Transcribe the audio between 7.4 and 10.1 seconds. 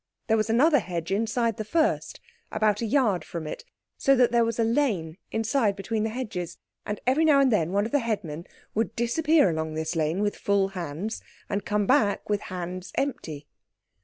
then one of the headmen would disappear along this